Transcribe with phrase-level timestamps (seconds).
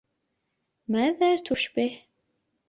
[0.87, 2.01] ماذا تشبه؟